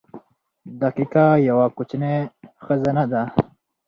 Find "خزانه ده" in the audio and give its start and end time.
2.63-3.23